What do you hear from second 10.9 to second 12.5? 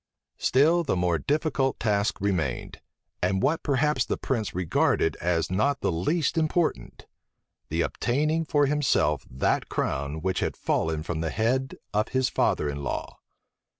from the head of his